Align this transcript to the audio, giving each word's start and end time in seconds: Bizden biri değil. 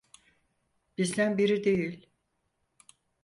Bizden 0.97 1.37
biri 1.37 1.63
değil. 1.63 2.09